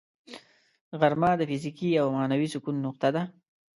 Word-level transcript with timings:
غرمه 0.99 1.31
د 1.37 1.41
فزیکي 1.49 1.89
او 2.01 2.07
معنوي 2.17 2.47
سکون 2.53 2.75
نقطه 2.85 3.09
ده 3.15 3.21